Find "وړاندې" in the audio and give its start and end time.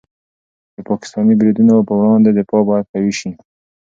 1.99-2.29